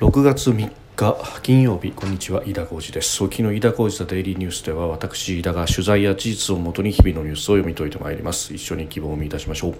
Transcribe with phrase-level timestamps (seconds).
[0.00, 3.16] 6月3日金曜日こんにちは飯田浩司です。
[3.16, 8.54] 昨日の飯田浩司のデイリーニュースでは私飯田が取材や事実をもとに日々のニュースを読み解いてまいります。
[8.54, 9.74] 一緒に希望を見出しましょう。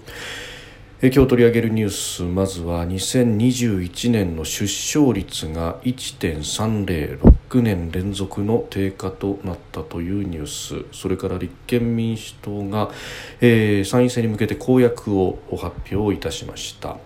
[1.01, 10.85] 今日取り上げるニュースまずは2021年の出生率が1.306年連続の低下となったというニュース。
[10.91, 12.91] それから立憲民主党が、
[13.39, 16.97] えー、参院選に向けて公約を発表いたしました、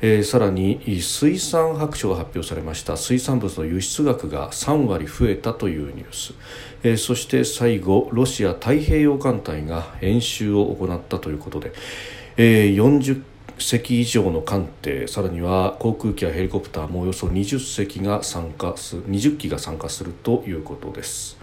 [0.00, 2.96] えー、さらに水産白書が発表されました。
[2.96, 6.34] 水産物の輸出額が3割増えたというニュース、
[6.84, 11.72] えー、そして最後ロシア太平洋艦隊が演習を行ったということで、
[12.36, 13.22] えー、40
[13.60, 21.38] 隻以上の艦艇さらには航空機やヘリコプターもおよそ20隻が参加す20機が参加するということです。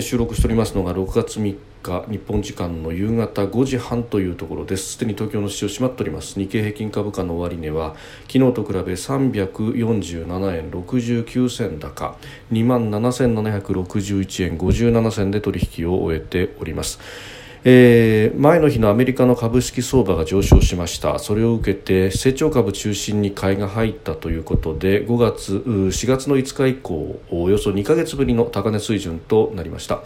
[0.00, 4.94] 収録しておりますのが6月3日日本時間の夕方5時半というところです。
[4.94, 6.38] すでに東京の市場閉まっております。
[6.38, 7.94] 日経平均株価の終値は
[8.26, 12.16] 昨日と比べ347円69銭高
[12.50, 16.98] 2万7761円57銭で取引を終えております。
[17.64, 30.00] えー、前の日のアメリカの株式相場が上昇しましたそれを受けて成長株中心に買いが入ったということで5月4月の5日以降およそ2か月ぶりの高値水準となりました。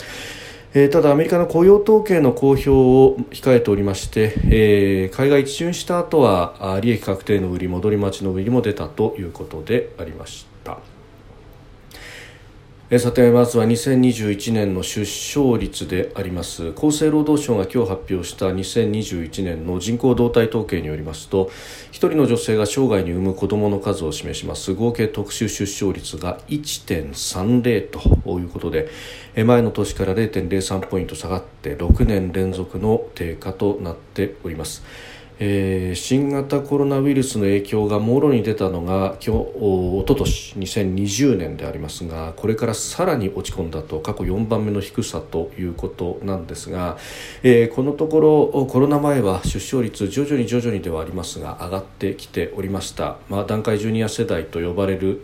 [0.72, 10.49] えー、ただ、アメリカの雇用統計の公表を控えておりまして、えー、海外一巡した後は利益確定の売り戻り待ちの売りも出たということでありました。
[12.98, 21.52] さてまずは2021年の出生率であります厚生労働省が今日発表した2021年の人口動態統計によりますと
[21.92, 27.90] 1人の女性が生涯に産む子どもの数を示します合計特殊出生率が1.30
[28.24, 28.88] ということで
[29.36, 34.82] 前の年から0.03ポイント下がって6年連続の低下となっております。
[35.42, 46.98] えー、新型コロナウイルスの影響がもろに出たのが今日おととし2020年でありますがこれからさらに落ち込んだと過去4番目の低さということなんですが、
[47.42, 48.20] えー、このとこ
[48.52, 55.22] ろコロナ前は出生率徐々に徐々にではありますが上がってきておりました、まあ、段階ジュニア世代と呼ばれる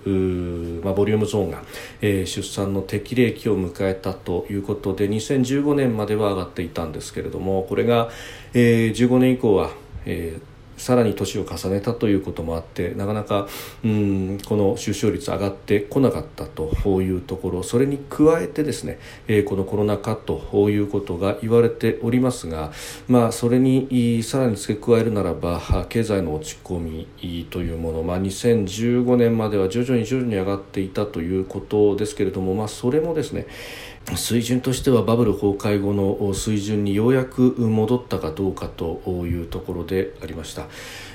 [0.82, 1.62] まあ、ボリュームゾーンが、
[2.00, 8.08] えー、出産の適齢期を迎えたということで2015年までは上がっていたんですけれどもこれが、
[8.54, 9.70] えー、15年以降は
[10.06, 13.48] えーさらに年を重ねたということもあってなかなか
[13.84, 22.72] うんこの出生率上がってこなかったというところそれに加えてですね、えー、このコロナ禍ということが言われておりますが、
[23.08, 33.46] まあ、それにさらに付け加えるならば経済の落ち込みというもの、まあ、2015年までは徐々に徐々に上がっていたということですけれども、まあ、それもですね
[34.14, 40.66] 水準としてはバブル崩壊後の水準にようやく戻ったかどうかというところでありました。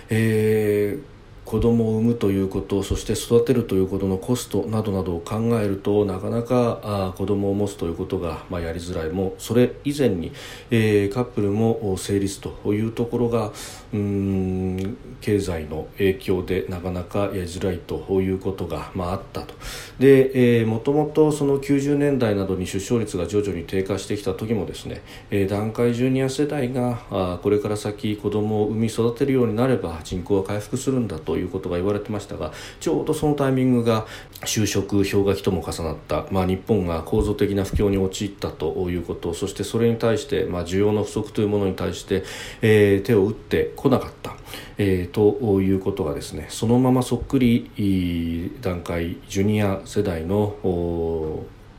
[0.09, 1.20] えー
[1.51, 9.09] 子供を産むということそして育てるということのコストなどなどを考えるとなかなかあ子供を持つということが、まあ、やりづらい。
[9.09, 10.31] もそれ以前に、
[10.69, 13.51] えー、カップルも成立というところが
[13.91, 19.53] うん経済の影響でなかなかやりづらいということが、まあ、あったと。
[19.99, 34.05] で、えー、もともとその90年代などに出生率が徐々に低下してきた時もですね、えー、段階ジュニア世代があこれから先子供を産み育てるようになれば人口は回復するんだということが言われてましたがちょうどそのタイミングが
[34.41, 42.23] 就職氷河期とも重なった、まあ、日本が構造的な不況に陥ったということそしてそれに対して、まあ、需要の不足というものに対して、
[42.61, 44.35] えー、手を打ってこなかった。
[44.77, 50.55] えー、ということがですねそのままそっくり段階ジュニア世代の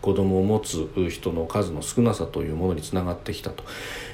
[0.03, 3.65] 子供を持つ人の数の少なさというものにつながってきたと、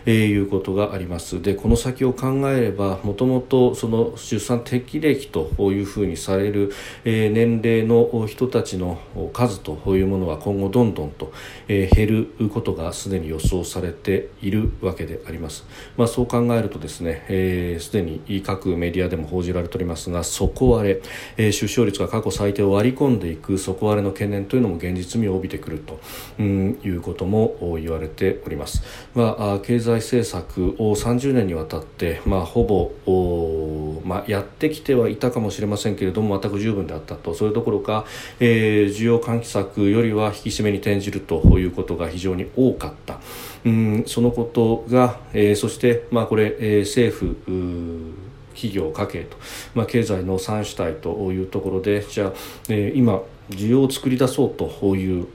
[0.06, 1.42] えー、いうことがあります。
[1.42, 6.72] でこの先を考えればもともとその出産適齢期というふうにされる、
[7.04, 8.98] えー、年齢の人たちの
[9.32, 11.32] 数というものは今後どんどんと、
[11.68, 15.64] えー、減ることがすでに予想されているわけであります、
[15.96, 21.02] まあ、そう考えるとですねすで、えー、に各メディアでも報じられておりますが底割れ、
[21.36, 28.82] えー、出生率が過去最低を割り込んでいく底割れの懸念というのも現実味を帯びてくるということも言われております。
[29.14, 38.04] まあ、経済政策を30年にわたって、まあ、ほぼ、まあ、やってきてはいたかもしれませんけれども全く十分であったとそれどころか、
[38.40, 43.20] えー、需要喚起策よりは引き締めに転じるということが非常に多かった。
[43.64, 47.36] うんそのことが、えー、そして、まあ、これ、えー、政府
[48.54, 49.36] 企業家計と、
[49.74, 52.32] まあ、経済の3主体というところでじゃあ、
[52.68, 53.20] えー、今
[53.50, 55.26] 需要を作り出そうという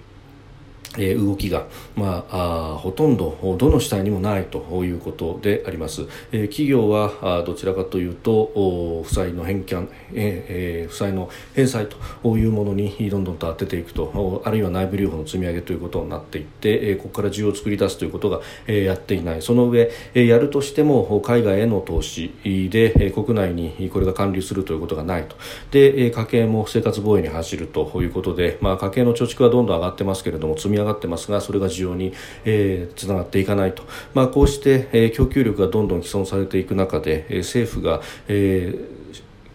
[0.98, 19.42] え動きが、まあ、あほとんどどの主体にもないということであります、えー、企業はあどちらかというと負債の返還、えー、負債の返済というものにどんどんと当てていくとあるいは内部留保の積み上げということになっていって、え、ここから需要を作り出すということが、え、やっていない。
[19.42, 25.36] その上、え、やるとしても海外への投資で、え、国内にこれが還流するということがないと。
[25.72, 32.14] で、え、家計も生活防衛に走るということで、まあ、家計の貯蓄はどんどん上がってますけれども積み上げ上がってますがそれが需要に、
[32.46, 33.84] えー、つながっていかないと、
[34.14, 38.93] まあ、こうして、えー、供給力がどんどん毀損されていく中で、えー、政府が、えー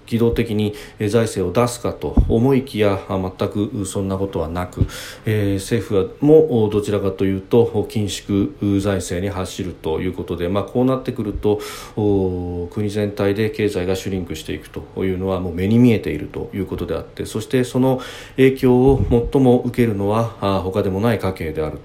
[0.08, 4.87] 機動的に財政を出すかと思いきや全くそんなことはなく、
[5.26, 11.60] えー、政府もどちらかというと緊縮財政に走るということで、まあ、こうなってくると
[12.72, 18.00] 国全体で経済がシュリンクしていくというのはもう目に見えているということであってそしてその
[18.37, 21.78] 影響を最も受けるのは他でもない家計である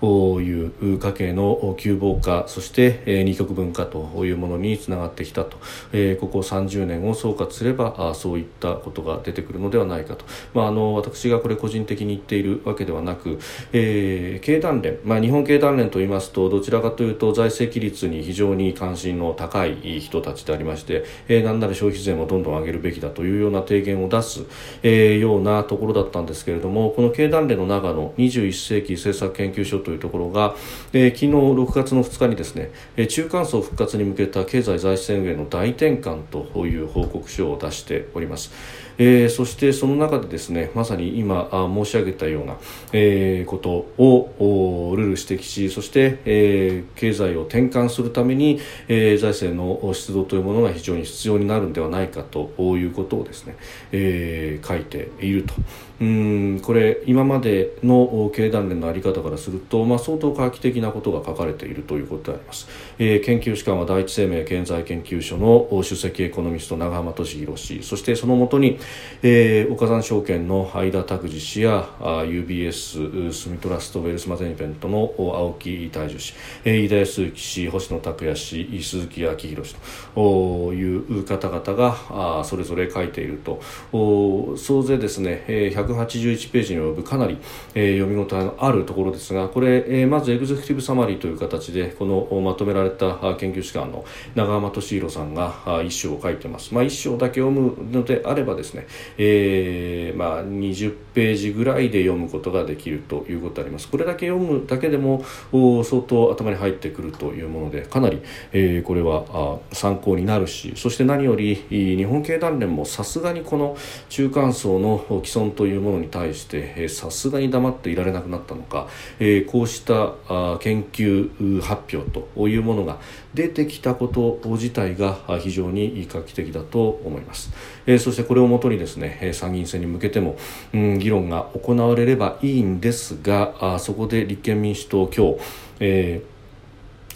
[0.00, 5.58] という家計の急防化そして二極分化というものにつながってきたと、
[5.92, 10.24] えー、ここ30年を総括すればあそういったことが出てくるのではないかと、
[10.54, 13.38] まあ、あの私がこれ個人的に言っているわけではなく、
[13.72, 24.44] えー、経団連、まあ、日本経団連といいますとどちらかというと財政規律に非常に関心の高い人たちでありまして、えー、なんなら消費税もどんどん上げるべきだというような提言を出す、
[24.82, 30.54] えー、ようなところだったんですけれどもこの経団連の中の21世紀政策研究所というところが、
[30.92, 32.70] えー、昨日6月の2日にですね
[33.06, 38.52] 中間層復活に向けた経済財政運営の大転換という報告書を出しております。
[38.98, 42.56] えー、そしてその中でですねまさに今あ申し上げたような、
[42.92, 48.58] えー、ことをルール指摘しそして、えー、経済を転換するために、
[48.88, 53.56] えー、財政の出動というものが非常に必要になるんではないかということをですね、
[53.92, 55.54] えー、書いていると
[56.00, 68.78] うんこれ今までの経団連の在り方からすると、まあ、相当画期的なことが書かれているということであります、えー、研究士官は第一生命経済研究所の首席エコノミスト長浜俊弘氏そしてそのもとに、
[69.22, 76.34] えー、岡山証券の相田拓司氏やあ UBS スミトラストウェルスマゼニベントの青木大樹氏、
[76.64, 79.76] えー、飯田康之氏星野拓也氏鈴木昭弘氏
[80.14, 81.96] という方々が
[82.40, 83.60] あそれぞれ書いていると。
[83.92, 87.38] お総勢ですね、えー、181ページに及ぶかなり、
[87.74, 94.04] えー、読み応えのあるところですがこれ、えー、まずエグゼクティブサマリーという形でこのまとめられた研究士官の
[94.34, 98.86] 長浜俊弘さんが一章を書いてます、まあ、一章だけ読むのであればですね、
[99.18, 103.88] えーまあ、20ページぐらいで読むことができるということであります。
[103.88, 108.22] これだけ読むだけでも相当頭に入ってくるというものでかなり、
[108.52, 113.76] えー、これは参考になるしそして何より日本経団連もさすがにこの
[114.08, 118.88] 中間層の既存といういうものに対してさすがに黙っていられなくなったのか、
[119.18, 122.98] えー、こうしたあ研究発表というものが
[123.34, 127.52] 出てきたこと自体が非常に画期的だと思います、
[127.86, 130.36] えー、そしてこれをもとにですね参議院選に向けても、
[130.72, 135.40] うん、議論が行われればいいんですがあそこで立憲民主党今日、
[135.80, 136.35] えー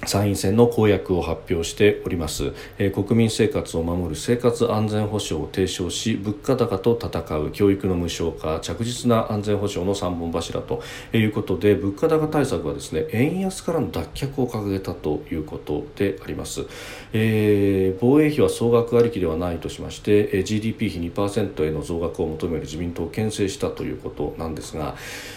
[0.07, 10.83] 参院選の公約を発表しております、えー、国民生活を守る生活安全保障を提唱し物価高と戦う教育の無償化着実な安全保障の3本柱と
[11.13, 16.67] いうことで物価高対策はですね円安からの脱却を掲げたということであります、
[17.13, 24.97] えー、防衛費は総額ありきではないとしまして GDP 比2%への増額を求める自民党を牽制したということなんですが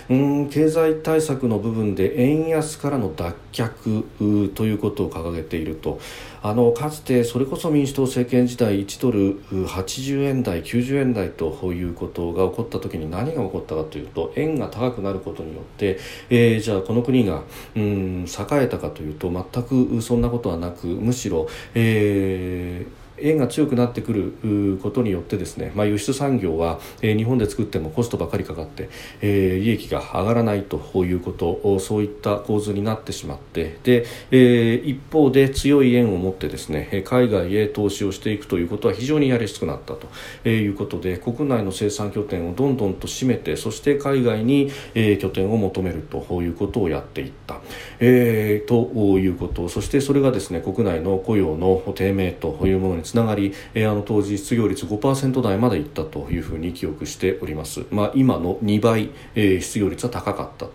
[0.09, 5.99] うん経済対策の部分で円安からの脱却ということを掲げていると。
[6.45, 15.97] あのかつてそれこそ民主党政権時代1ドル80円台90円台ということが起こった時に何が起こったかというと円が高くなることによって、
[16.29, 17.43] えー、じゃあこの国が
[17.77, 28.89] うん栄えたかというと全くそんなことはなくむしろ、えー円が強くなってくることによってですね、まあ、輸出産業は、え、日本で作ってもコストばかりかかって、
[29.21, 47.61] え、利益が上がらないということそういった構図になってしまってで、え、一方で強い円を持ってですね海外へ投資をしていくということは非常にやりやすくなったということで国内の生産拠点をどんどんと占めてそして海外に、え、拠点を求めるということをやっていった、
[47.99, 60.65] えー、ということそしてそれがですね国内の雇用の低迷というものにつつながり、えー、あの当時失業率5%台までいったというふうに記憶しております、まあ、今の2倍、えー、失業率は高かった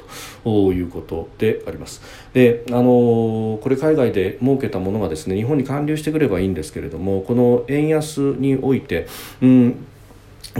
[0.44, 2.00] ということであります。
[2.34, 9.08] で、あのー、これ海外で設けたものがですね日本に還流してくればいいんですけれどもこの円安において、
[9.42, 9.86] うん、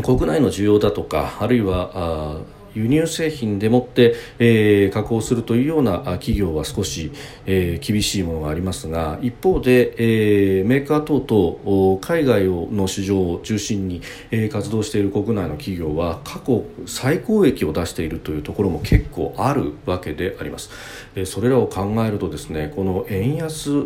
[0.03, 2.41] 国内の需要だとかあるいはあ
[2.79, 7.11] 輸入製品でもって、えー、加工するというような企業は少し、
[7.45, 20.71] えー、厳しいものがありますが一方で、えー、メーカー等々海外の市場を中心に、えー、活動している国内の企業は過去最高益を出しているというところも結構あるわけであります。
[21.17, 23.83] えー、それらを考えるとですねこの円安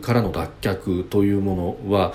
[0.00, 2.12] からの脱却というものは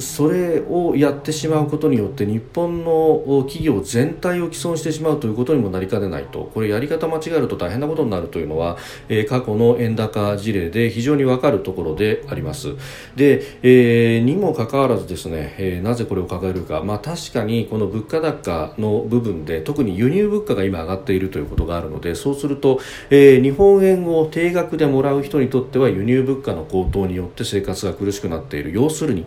[0.00, 6.50] それをやってしまうことによって日本の企業全全体を既存してしまうということにもなりかねないと。
[6.54, 8.76] これやり方間違えると大変なことになるというのは、
[9.08, 12.74] えー、過去の円高事例で非常に分かるところであります。
[13.16, 28.72] で、えー、にもかかわらずですね、えー、なぜこれを抱えるか、まあ、確かにこの物価高の部分で特に輸入物価が今上がっているということがあるのでそうすると、えー、日本円を定額でもらう人にとっては輸入物価の高騰によって生活が苦しくなっている。
[28.72, 29.26] 要するに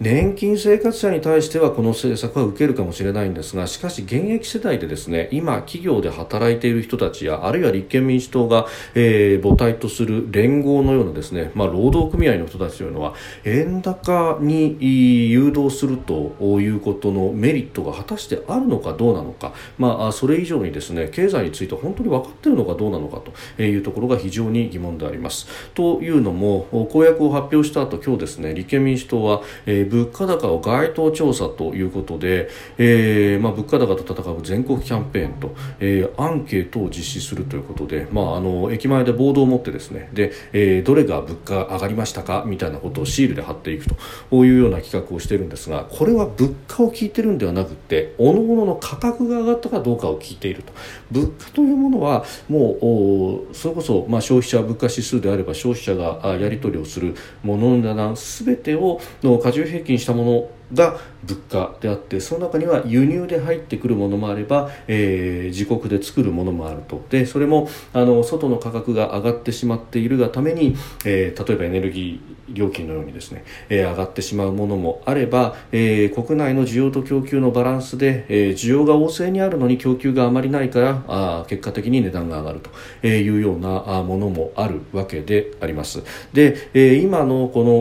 [0.00, 14.76] 年金生活者に対してはこの政策は受けるかもしれないんですがしかし現役世代でですね今企業で働いている人たちやあるいは立憲民主党が、えー、母体とする連合のようなですね、まあ、労働組合の人たちというのは円高に
[15.30, 23.20] 誘導するということのメリットが果たしてあるのかどうなのか、まあ、それ以上にですね経済について本当に分かっているのかどうなのか
[23.56, 25.46] というところが非常に疑問であります。
[25.74, 43.86] というのも公約を発表した後今日ですね立憲民主党は、えー物価高を街頭調査ということで、えーまあ、物価高と戦う全国キャンペーンと、えー、アンケートを実施するということで、まあ、あの駅前でボードを持ってですねで、えー、どれが物価上がりましたかみたいなことをシールで貼っていく
[44.30, 50.72] というような企画をしているんですがこれは物価を聞いてるんではなくて各々の価格が上がったかどうかを聞いていると。
[51.10, 67.04] 物価というものはもうそれこそ、まあ、消費者物価指数であれば消費者がやり取りをするものの値段全てをの過重平均したものが物価であってその中には輸入で入ってくるものもあれば、えー、自国で作るものもあると。
[67.10, 82.60] でそれもあの外の価格が上がってしまっているがために、えー、例えばエネルギー料金のようにですね、えー、上がってしまうものもあれば、えー、国内の需要と供給のバランスで、えー、需要が旺盛にあるのに供給があまりないからあ結果的に値段が上がる
[83.00, 86.02] というようなものもあるわけであります。
[86.32, 87.72] で、えー、今のこの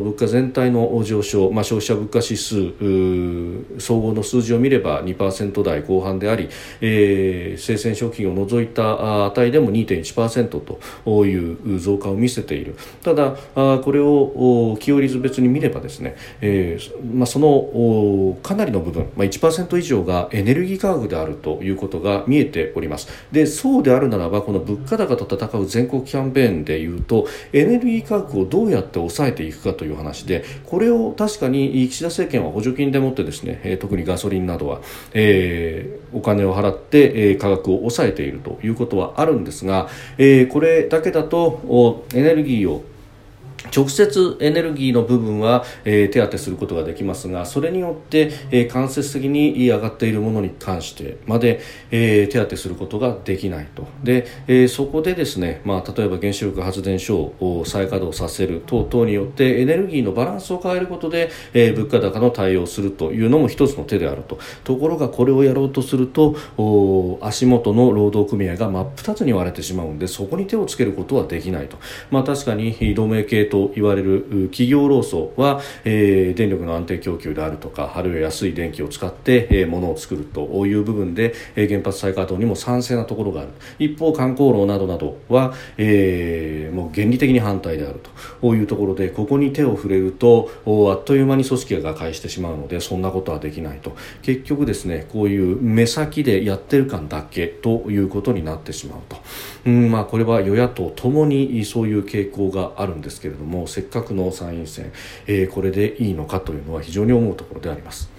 [0.00, 2.72] 物価全体の上昇、まあ、消費者物価指数
[3.78, 6.48] 総合の数字を見れば2%台後半であり、
[6.80, 10.60] えー、生鮮食品を除いた値でも2.1%
[11.04, 12.76] という増加を見せている。
[13.02, 23.08] ただこれを企業率別に見ればですね、えーまあ、そのかなりの部分、まあ、1%以上がエネルギー価格であるということが見えております。
[23.32, 34.80] でそうであるならばこの物価高と戦う全国キャンペーンでいうとエネルギー価格をどうやって抑えていくかという話でこれを確かに岸田政権は補助金でもってですね、え特にガソリンなどは、
[35.12, 42.84] えー、お金を払って、えー、価格を抑えているということはあるんですが、えー、これだけだとエネルギーを
[43.74, 53.86] 直接エネルギーの部分は、えー、手当てすることができますがそれによって、えー、間接的に上がっているものに関してまで、えー、手当てすることができないと。
[54.02, 64.38] で、え、そこでですね、まあ、例えば原子力発電所を再稼働させる等々によってエネルギーのバランスを変えることで、え、物価高の対応をするというのも一つの手であると。
[64.64, 66.36] ところがこれをやろうとすると
[67.20, 71.78] 足元の労働組合が真っ二つに割れてしまうのでそこに手をつけることはできないと、
[72.10, 83.50] まあ、確かに同盟系と言われる企業労組は、えー、電力の安定供給であるとかあるいは安い電気を使って、えー、物を作るという部分で、えー、原発再稼働にも賛成なところがある。
[83.78, 88.00] 一方観光労などなどは、えー、もう原理的に反対である
[88.42, 93.96] というところでここに手を触れるとあっという間に組織が瓦解してしまうのでそんなことはできないと。
[94.20, 99.16] 結局ですねこういう目先でやってる感だけということになってしまうと、
[99.64, 104.92] うんまあ、これは与野党ともにそういう傾向があるんですけれどもせっかくの参院選、
[105.26, 108.16] えー、これでいいのかというのは非常に思うところであります。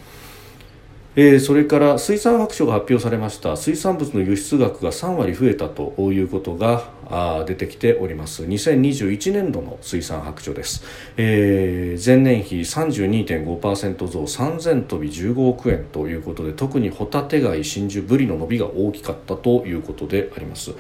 [1.20, 3.58] えー、それから水産白書が発表されました。
[3.58, 8.44] 水産物の輸出額が3割増えたということがあ出てきております。
[8.44, 10.84] 2021年度の水産白書です、
[11.18, 20.76] えー、前年比32.5%増3000飛び15億円ということで特にホタテ貝真珠ブリの伸びが大きかったということであります、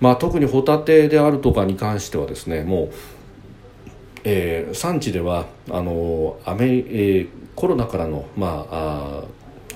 [0.00, 2.90] まあ、特にホタテであるとかに関してはですねもう
[4.24, 9.24] えー、産地ではあのアメ、えー、コロナからの、まあ、あ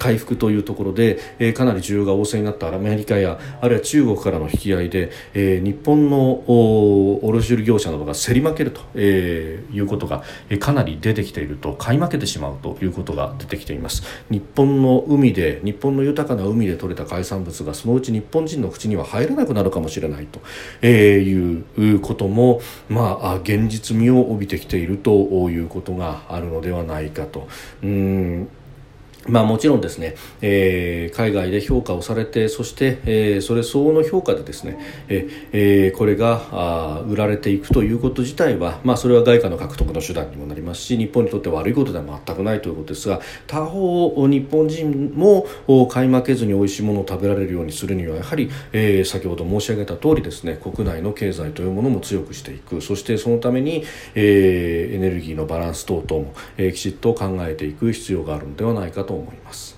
[0.02, 6.42] 回復というところで、えー、かなり需要が旺盛になったアメリカやあるいは中国からの引き合いで、えー、日本の
[7.22, 20.40] 卸売業者などが競り負けると、えー、いうことが、えー、かなり出てきていると買い負けてしまうということが出てきています日本の海で日本の豊かな海で採れた海産物がそのうち日本人の口には入らなくなるかもしれないと、
[20.80, 25.12] えー、いうことも、まあ、現実味を帯びてきていると
[25.48, 27.46] いうことがあるのではないかと。
[27.84, 28.48] うん
[29.28, 45.46] まあ、もちろんですね、えー、海外で評価をされてそして、えー、それ相応の評価でですね、ええー、これがあ売られていくということ自体は、まあ、それは外貨の獲得の手段にもなりますし日本にとって悪いことでは全くないということですが他方日本人も
[45.88, 52.80] 買い負けずに美味しいものを食べられるようにするにはやはり、えー、先ほど申し上げた通りですね国内の経済というものも強くしていく。
[52.80, 59.76] そしてそのために、えー、エネルギーのバランス等々も、えー、きちっと考えていく必要があるのではないかとと思います。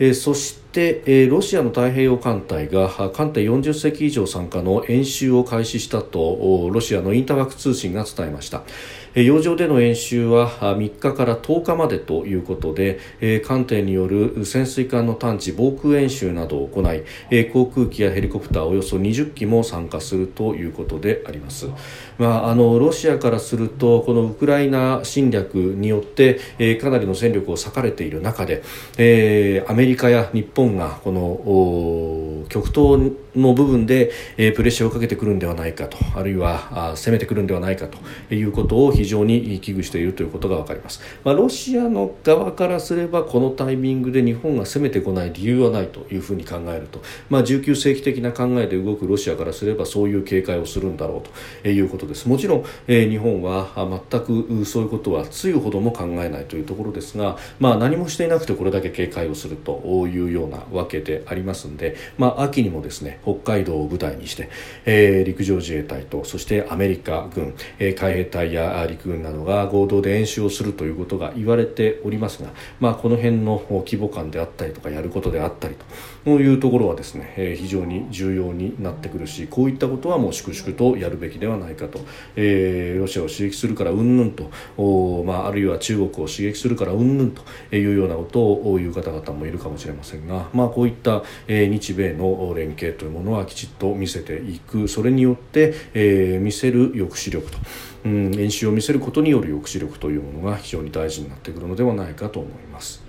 [0.00, 8.62] え、そして、え、ロシアの太平洋艦隊が艦艇40隻以上参加の演習を開始したとロシアのインターファク通信が伝えました。
[9.14, 13.00] 洋上での演習は3日から10日までということで
[13.44, 17.02] 艦艇による潜水艦の探知防空演習などを行い
[17.52, 21.66] 航空機やヘリコプターおよそ20機も参加するということであります、
[22.18, 28.62] まあ、あのロシアからするとこのウクライナ侵略によってかなりの戦力を割かれている中で
[29.68, 52.28] アメリカや日本がこの極東の部分でプレッシャーをかけてくるんではないかとあるいは攻めてくるんではないかということを非常に危惧しているということが分かります、まあ、ロシアの側からすればこのタイミングで日本が攻めてこない理由はないというふうに考えると、まあ、19世紀的な考えで動くロシアからすればそういう警戒をするんだろうということです。
[52.28, 53.70] もちろん、えー、日本は
[54.10, 64.50] 全くそういうことはつゆほども考えないというところですが、まあ、何もしていなくてこれだけ警戒をするというようなわけでありますので、まあ、秋にもですね北海道を舞台にして、
[64.84, 75.76] えー、陸上自衛隊とそしてアメリカ軍、えー、海兵隊や陸軍などが合同で演習をするということが言われておりますが、まあ、この辺の規模感であったりとかやることであったり
[76.24, 82.00] というところはですね、えー、非常に重要になってくるしこういったことはもう粛々とやるべきではないかと、
[82.36, 87.42] えー、ロシアを刺激するからうんぬんとお、まあ、あるいは中国を刺激するからうんぬんと
[87.74, 97.58] いうようなことを言う方々もいるかもしれませんが、まあ、こういった、えー、日米の連携というものはきちっと見せていくそれによって、えー、見せる抑止力と。
[98.04, 103.02] うん、演習を見せることによる抑止力というものが非常に大事になってくるのではないかと思います。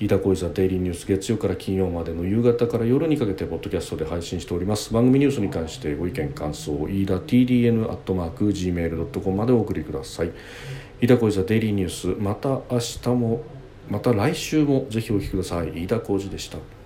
[0.00, 4.94] 飯田浩司ザデイリーニュース月曜から金曜までの夕方から夜にかけてポッドキャストで配信しております。
[4.94, 10.30] 番組ニュースに関してご意見感想飯田 TDN アットマーク Gmail.com までお送りください。
[11.02, 13.42] 飯田浩司ザデイリーニュースまた明日も
[13.90, 15.68] また来週もぜひお聞きください。
[15.68, 16.79] 飯田浩司でした。